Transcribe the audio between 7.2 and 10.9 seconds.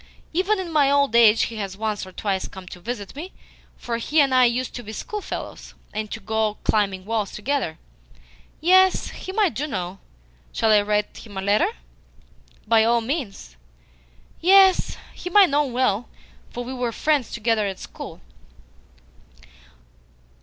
together. Yes, him I do know. Shall I